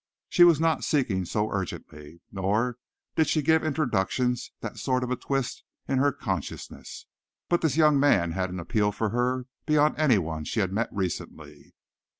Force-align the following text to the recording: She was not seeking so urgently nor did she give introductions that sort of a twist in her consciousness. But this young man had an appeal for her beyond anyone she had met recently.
She 0.29 0.43
was 0.43 0.59
not 0.59 0.83
seeking 0.83 1.25
so 1.25 1.51
urgently 1.51 2.21
nor 2.31 2.79
did 3.15 3.27
she 3.27 3.43
give 3.43 3.63
introductions 3.63 4.49
that 4.61 4.77
sort 4.79 5.03
of 5.03 5.11
a 5.11 5.15
twist 5.15 5.63
in 5.87 5.99
her 5.99 6.11
consciousness. 6.11 7.05
But 7.49 7.61
this 7.61 7.77
young 7.77 7.99
man 7.99 8.31
had 8.31 8.49
an 8.49 8.59
appeal 8.59 8.91
for 8.91 9.09
her 9.09 9.45
beyond 9.67 9.99
anyone 9.99 10.43
she 10.43 10.59
had 10.59 10.73
met 10.73 10.89
recently. 10.91 11.75